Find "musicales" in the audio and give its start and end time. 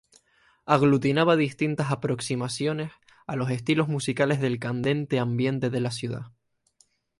3.87-4.39